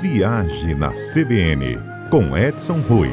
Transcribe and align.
Viagem 0.00 0.74
na 0.74 0.92
CBN, 0.92 1.78
com 2.10 2.34
Edson 2.34 2.80
Rui. 2.88 3.10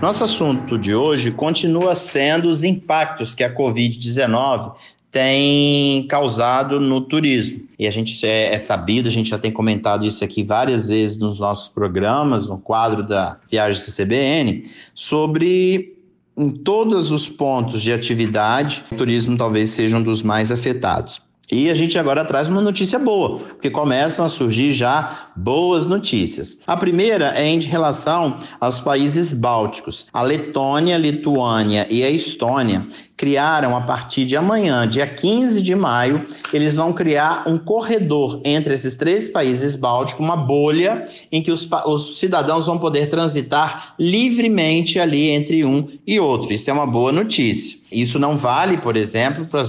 Nosso 0.00 0.24
assunto 0.24 0.78
de 0.78 0.94
hoje 0.94 1.30
continua 1.30 1.94
sendo 1.94 2.48
os 2.48 2.64
impactos 2.64 3.34
que 3.34 3.44
a 3.44 3.54
Covid-19 3.54 4.72
tem 5.12 6.06
causado 6.06 6.80
no 6.80 7.02
turismo. 7.02 7.68
E 7.78 7.86
a 7.86 7.90
gente 7.90 8.26
é, 8.26 8.54
é, 8.54 8.58
sabido, 8.58 9.08
a 9.08 9.12
gente 9.12 9.28
já 9.28 9.38
tem 9.38 9.52
comentado 9.52 10.06
isso 10.06 10.24
aqui 10.24 10.42
várias 10.42 10.88
vezes 10.88 11.18
nos 11.18 11.38
nossos 11.38 11.68
programas, 11.68 12.46
no 12.46 12.56
quadro 12.56 13.06
da 13.06 13.38
Viagem 13.50 13.82
CBN, 13.92 14.64
sobre 14.94 15.98
em 16.34 16.50
todos 16.50 17.10
os 17.10 17.28
pontos 17.28 17.82
de 17.82 17.92
atividade, 17.92 18.82
o 18.90 18.96
turismo 18.96 19.36
talvez 19.36 19.68
seja 19.68 19.98
um 19.98 20.02
dos 20.02 20.22
mais 20.22 20.50
afetados. 20.50 21.25
E 21.50 21.70
a 21.70 21.74
gente 21.74 21.96
agora 21.96 22.24
traz 22.24 22.48
uma 22.48 22.60
notícia 22.60 22.98
boa, 22.98 23.38
porque 23.38 23.70
começam 23.70 24.24
a 24.24 24.28
surgir 24.28 24.72
já 24.72 25.30
boas 25.36 25.86
notícias. 25.86 26.58
A 26.66 26.76
primeira 26.76 27.34
é 27.36 27.46
em 27.46 27.60
relação 27.60 28.38
aos 28.60 28.80
países 28.80 29.32
bálticos. 29.32 30.08
A 30.12 30.22
Letônia, 30.22 30.96
a 30.96 30.98
Lituânia 30.98 31.86
e 31.88 32.02
a 32.02 32.10
Estônia 32.10 32.88
criaram 33.16 33.74
a 33.74 33.80
partir 33.80 34.26
de 34.26 34.36
amanhã, 34.36 34.86
dia 34.86 35.06
15 35.06 35.62
de 35.62 35.74
maio, 35.74 36.26
eles 36.52 36.76
vão 36.76 36.92
criar 36.92 37.44
um 37.46 37.56
corredor 37.56 38.40
entre 38.44 38.74
esses 38.74 38.94
três 38.94 39.28
países 39.28 39.74
bálticos, 39.74 40.24
uma 40.24 40.36
bolha 40.36 41.08
em 41.32 41.42
que 41.42 41.50
os, 41.50 41.66
os 41.86 42.18
cidadãos 42.18 42.66
vão 42.66 42.78
poder 42.78 43.08
transitar 43.08 43.94
livremente 43.98 44.98
ali 45.00 45.30
entre 45.30 45.64
um 45.64 45.88
e 46.06 46.20
outro. 46.20 46.52
Isso 46.52 46.68
é 46.68 46.72
uma 46.72 46.86
boa 46.86 47.10
notícia. 47.10 47.78
Isso 47.90 48.18
não 48.18 48.36
vale, 48.36 48.78
por 48.78 48.96
exemplo, 48.96 49.46
para 49.46 49.60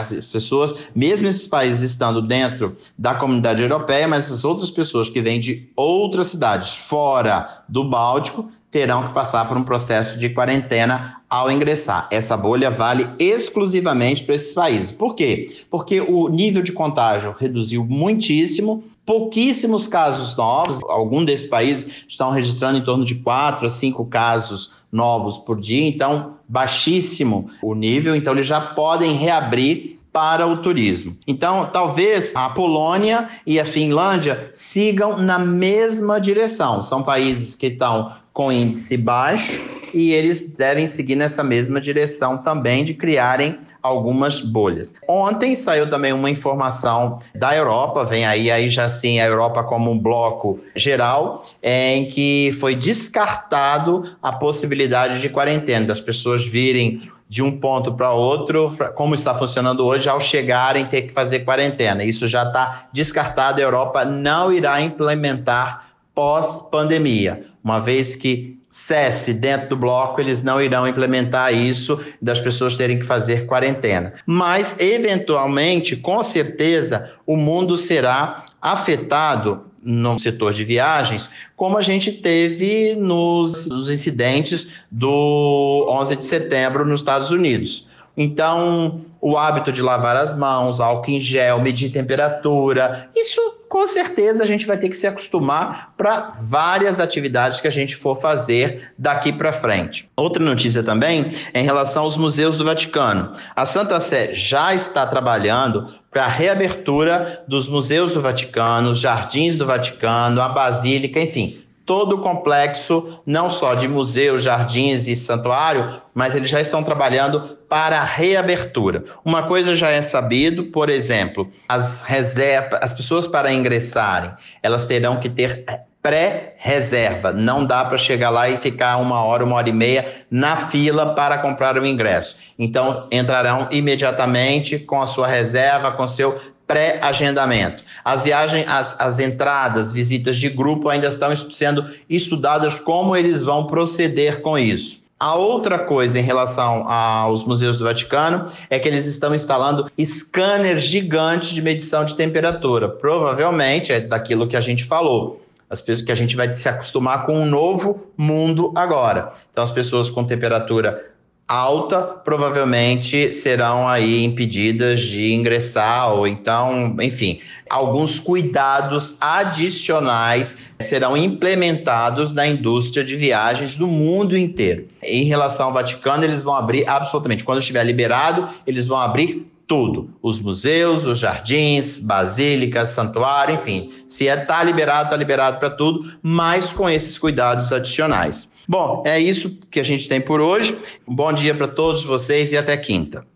as 0.00 0.12
pessoas, 0.32 0.74
mesmo 0.94 1.28
esses 1.28 1.46
países 1.46 1.82
estando 1.82 2.20
dentro 2.20 2.76
da 2.98 3.14
comunidade 3.14 3.62
europeia, 3.62 4.08
mas 4.08 4.32
as 4.32 4.44
outras 4.44 4.70
pessoas 4.70 5.08
que 5.08 5.20
vêm 5.20 5.38
de 5.38 5.68
outras 5.76 6.28
cidades 6.28 6.70
fora 6.70 7.62
do 7.68 7.84
Báltico 7.84 8.50
terão 8.76 9.08
que 9.08 9.14
passar 9.14 9.48
por 9.48 9.56
um 9.56 9.62
processo 9.62 10.18
de 10.18 10.28
quarentena 10.28 11.16
ao 11.30 11.50
ingressar. 11.50 12.06
Essa 12.12 12.36
bolha 12.36 12.70
vale 12.70 13.08
exclusivamente 13.18 14.22
para 14.22 14.34
esses 14.34 14.52
países. 14.52 14.92
Por 14.92 15.14
quê? 15.14 15.46
Porque 15.70 15.98
o 15.98 16.28
nível 16.28 16.62
de 16.62 16.72
contágio 16.72 17.34
reduziu 17.38 17.86
muitíssimo, 17.86 18.84
pouquíssimos 19.06 19.88
casos 19.88 20.36
novos. 20.36 20.78
Alguns 20.90 21.24
desses 21.24 21.46
países 21.46 22.04
estão 22.06 22.30
registrando 22.30 22.76
em 22.76 22.82
torno 22.82 23.02
de 23.02 23.14
4 23.14 23.64
a 23.64 23.70
5 23.70 24.04
casos 24.04 24.72
novos 24.92 25.38
por 25.38 25.58
dia, 25.58 25.88
então 25.88 26.34
baixíssimo 26.46 27.50
o 27.62 27.74
nível, 27.74 28.14
então 28.14 28.34
eles 28.34 28.46
já 28.46 28.60
podem 28.60 29.14
reabrir 29.14 29.95
para 30.16 30.46
o 30.46 30.56
turismo. 30.62 31.14
Então, 31.26 31.66
talvez 31.66 32.34
a 32.34 32.48
Polônia 32.48 33.28
e 33.46 33.60
a 33.60 33.66
Finlândia 33.66 34.48
sigam 34.54 35.18
na 35.18 35.38
mesma 35.38 36.18
direção. 36.18 36.80
São 36.80 37.02
países 37.02 37.54
que 37.54 37.66
estão 37.66 38.10
com 38.32 38.50
índice 38.50 38.96
baixo 38.96 39.60
e 39.92 40.12
eles 40.12 40.54
devem 40.54 40.86
seguir 40.86 41.16
nessa 41.16 41.44
mesma 41.44 41.78
direção 41.78 42.38
também 42.38 42.82
de 42.82 42.94
criarem 42.94 43.58
algumas 43.82 44.40
bolhas. 44.40 44.94
Ontem 45.06 45.54
saiu 45.54 45.90
também 45.90 46.14
uma 46.14 46.30
informação 46.30 47.20
da 47.34 47.54
Europa, 47.54 48.02
vem 48.06 48.24
aí, 48.24 48.50
aí 48.50 48.70
já 48.70 48.88
sim 48.88 49.20
a 49.20 49.26
Europa 49.26 49.62
como 49.64 49.90
um 49.90 49.98
bloco 49.98 50.58
geral, 50.74 51.44
em 51.62 52.06
que 52.06 52.56
foi 52.58 52.74
descartado 52.74 54.16
a 54.22 54.32
possibilidade 54.32 55.20
de 55.20 55.28
quarentena, 55.28 55.86
das 55.86 56.00
pessoas 56.00 56.42
virem 56.42 57.10
de 57.28 57.42
um 57.42 57.58
ponto 57.58 57.92
para 57.94 58.12
outro, 58.12 58.76
como 58.94 59.14
está 59.14 59.34
funcionando 59.34 59.84
hoje, 59.84 60.08
ao 60.08 60.20
chegarem 60.20 60.86
ter 60.86 61.02
que 61.02 61.12
fazer 61.12 61.40
quarentena. 61.40 62.04
Isso 62.04 62.26
já 62.26 62.44
está 62.44 62.88
descartado, 62.92 63.60
a 63.60 63.64
Europa 63.64 64.04
não 64.04 64.52
irá 64.52 64.80
implementar 64.80 65.86
pós-pandemia, 66.14 67.46
uma 67.62 67.80
vez 67.80 68.14
que 68.14 68.56
cesse 68.70 69.32
dentro 69.32 69.70
do 69.70 69.76
bloco, 69.76 70.20
eles 70.20 70.42
não 70.42 70.60
irão 70.60 70.86
implementar 70.86 71.52
isso 71.54 71.98
das 72.20 72.38
pessoas 72.38 72.76
terem 72.76 72.98
que 72.98 73.06
fazer 73.06 73.46
quarentena. 73.46 74.12
Mas, 74.26 74.78
eventualmente, 74.78 75.96
com 75.96 76.22
certeza, 76.22 77.12
o 77.26 77.36
mundo 77.36 77.76
será 77.76 78.46
afetado 78.60 79.65
no 79.86 80.18
setor 80.18 80.52
de 80.52 80.64
viagens, 80.64 81.30
como 81.54 81.78
a 81.78 81.80
gente 81.80 82.10
teve 82.10 82.96
nos, 82.96 83.66
nos 83.66 83.88
incidentes 83.88 84.68
do 84.90 85.86
11 85.88 86.16
de 86.16 86.24
setembro 86.24 86.84
nos 86.84 87.00
Estados 87.00 87.30
Unidos. 87.30 87.86
Então, 88.16 89.02
o 89.20 89.36
hábito 89.36 89.70
de 89.70 89.82
lavar 89.82 90.16
as 90.16 90.36
mãos, 90.36 90.80
álcool 90.80 91.10
em 91.10 91.20
gel, 91.20 91.60
medir 91.60 91.90
temperatura, 91.90 93.08
isso 93.14 93.40
com 93.68 93.86
certeza 93.86 94.42
a 94.42 94.46
gente 94.46 94.66
vai 94.66 94.78
ter 94.78 94.88
que 94.88 94.96
se 94.96 95.06
acostumar 95.06 95.92
para 95.96 96.36
várias 96.40 96.98
atividades 96.98 97.60
que 97.60 97.68
a 97.68 97.70
gente 97.70 97.96
for 97.96 98.20
fazer 98.20 98.92
daqui 98.96 99.32
para 99.32 99.52
frente. 99.52 100.08
Outra 100.16 100.42
notícia 100.42 100.82
também 100.82 101.32
é 101.52 101.60
em 101.60 101.64
relação 101.64 102.04
aos 102.04 102.16
museus 102.16 102.56
do 102.56 102.64
Vaticano. 102.64 103.32
A 103.54 103.66
Santa 103.66 104.00
Sé 104.00 104.32
já 104.34 104.74
está 104.74 105.06
trabalhando 105.06 105.92
para 106.16 106.24
a 106.24 106.28
reabertura 106.28 107.44
dos 107.46 107.68
museus 107.68 108.12
do 108.12 108.22
Vaticano, 108.22 108.92
os 108.92 109.00
jardins 109.00 109.58
do 109.58 109.66
Vaticano, 109.66 110.40
a 110.40 110.48
Basílica, 110.48 111.20
enfim, 111.20 111.58
todo 111.86 112.16
o 112.16 112.20
complexo, 112.20 113.20
não 113.24 113.48
só 113.48 113.74
de 113.74 113.86
museu, 113.86 114.38
jardins 114.38 115.06
e 115.06 115.14
santuário, 115.14 116.02
mas 116.12 116.34
eles 116.34 116.50
já 116.50 116.60
estão 116.60 116.82
trabalhando 116.82 117.56
para 117.68 118.00
a 118.00 118.04
reabertura. 118.04 119.04
Uma 119.24 119.44
coisa 119.44 119.74
já 119.74 119.88
é 119.90 120.02
sabido, 120.02 120.64
por 120.64 120.90
exemplo, 120.90 121.48
as 121.68 122.00
reservas, 122.00 122.80
as 122.82 122.92
pessoas 122.92 123.26
para 123.26 123.52
ingressarem, 123.52 124.32
elas 124.62 124.86
terão 124.86 125.18
que 125.18 125.28
ter 125.28 125.64
pré-reserva. 126.02 127.32
Não 127.32 127.64
dá 127.64 127.84
para 127.84 127.98
chegar 127.98 128.30
lá 128.30 128.48
e 128.48 128.56
ficar 128.58 128.96
uma 128.98 129.24
hora, 129.24 129.44
uma 129.44 129.56
hora 129.56 129.68
e 129.68 129.72
meia 129.72 130.24
na 130.30 130.56
fila 130.56 131.14
para 131.14 131.38
comprar 131.38 131.76
o 131.76 131.84
ingresso. 131.84 132.36
Então, 132.56 133.08
entrarão 133.10 133.66
imediatamente 133.72 134.78
com 134.78 135.02
a 135.02 135.06
sua 135.06 135.26
reserva, 135.26 135.90
com 135.90 136.06
seu 136.06 136.40
pré-agendamento. 136.66 137.82
As 138.04 138.24
viagens, 138.24 138.66
as, 138.68 139.00
as 139.00 139.18
entradas, 139.18 139.92
visitas 139.92 140.36
de 140.36 140.48
grupo 140.48 140.88
ainda 140.88 141.08
estão 141.08 141.34
sendo 141.36 141.88
estudadas 142.08 142.78
como 142.80 143.16
eles 143.16 143.42
vão 143.42 143.66
proceder 143.66 144.42
com 144.42 144.58
isso. 144.58 145.04
A 145.18 145.34
outra 145.34 145.78
coisa 145.78 146.18
em 146.18 146.22
relação 146.22 146.86
aos 146.86 147.42
museus 147.42 147.78
do 147.78 147.84
Vaticano 147.84 148.50
é 148.68 148.78
que 148.78 148.86
eles 148.86 149.06
estão 149.06 149.34
instalando 149.34 149.90
scanners 149.98 150.84
gigantes 150.84 151.50
de 151.50 151.62
medição 151.62 152.04
de 152.04 152.14
temperatura. 152.14 152.86
Provavelmente 152.86 153.92
é 153.92 154.00
daquilo 154.00 154.46
que 154.46 154.56
a 154.56 154.60
gente 154.60 154.84
falou. 154.84 155.42
As 155.70 155.80
pessoas 155.80 156.04
que 156.04 156.12
a 156.12 156.14
gente 156.14 156.36
vai 156.36 156.54
se 156.54 156.68
acostumar 156.68 157.24
com 157.24 157.40
um 157.40 157.46
novo 157.46 158.06
mundo 158.16 158.72
agora. 158.76 159.32
Então, 159.50 159.64
as 159.64 159.70
pessoas 159.70 160.10
com 160.10 160.22
temperatura 160.22 161.15
alta 161.48 162.02
provavelmente 162.02 163.32
serão 163.32 163.86
aí 163.88 164.24
impedidas 164.24 165.00
de 165.00 165.32
ingressar 165.32 166.12
ou 166.12 166.26
então, 166.26 166.96
enfim, 167.00 167.40
alguns 167.70 168.18
cuidados 168.18 169.16
adicionais 169.20 170.58
serão 170.80 171.16
implementados 171.16 172.32
na 172.32 172.46
indústria 172.46 173.04
de 173.04 173.14
viagens 173.16 173.76
do 173.76 173.86
mundo 173.86 174.36
inteiro. 174.36 174.88
Em 175.02 175.24
relação 175.24 175.66
ao 175.66 175.72
Vaticano, 175.72 176.24
eles 176.24 176.42
vão 176.42 176.54
abrir 176.54 176.88
absolutamente, 176.88 177.44
quando 177.44 177.60
estiver 177.60 177.84
liberado, 177.84 178.48
eles 178.66 178.86
vão 178.86 178.98
abrir 178.98 179.46
tudo, 179.66 180.10
os 180.22 180.38
museus, 180.40 181.04
os 181.04 181.18
jardins, 181.18 181.98
basílicas, 181.98 182.90
santuário, 182.90 183.56
enfim, 183.56 183.90
se 184.06 184.28
é 184.28 184.36
tá 184.36 184.62
liberado, 184.62 185.10
tá 185.10 185.16
liberado 185.16 185.58
para 185.58 185.70
tudo, 185.70 186.08
mas 186.22 186.72
com 186.72 186.88
esses 186.88 187.18
cuidados 187.18 187.72
adicionais. 187.72 188.48
Bom, 188.68 189.02
é 189.06 189.20
isso 189.20 189.58
que 189.70 189.78
a 189.78 189.84
gente 189.84 190.08
tem 190.08 190.20
por 190.20 190.40
hoje. 190.40 190.76
Um 191.06 191.14
bom 191.14 191.32
dia 191.32 191.54
para 191.54 191.68
todos 191.68 192.04
vocês 192.04 192.52
e 192.52 192.56
até 192.56 192.76
quinta. 192.76 193.26